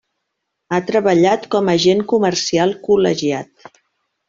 [0.71, 3.71] Ha treballat com a agent comercial col·legiat.